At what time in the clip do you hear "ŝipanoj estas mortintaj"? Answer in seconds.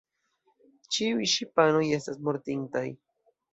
1.35-2.85